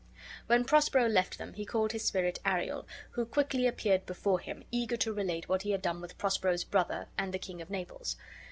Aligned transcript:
When 0.47 0.65
Prospero 0.65 1.05
left 1.07 1.37
them, 1.37 1.53
he 1.53 1.63
called 1.63 1.91
his 1.91 2.03
spirit 2.03 2.39
Ariel, 2.43 2.87
who 3.11 3.23
quickly 3.23 3.67
appeared 3.67 4.07
before 4.07 4.39
him, 4.39 4.63
eager 4.71 4.97
to 4.97 5.13
relate 5.13 5.47
what 5.47 5.61
he 5.61 5.69
had 5.73 5.83
done 5.83 6.01
with 6.01 6.17
Prospero's 6.17 6.63
brother 6.63 7.07
and 7.19 7.31
the 7.31 7.37
king 7.37 7.61
of 7.61 7.69
Naples. 7.69 8.15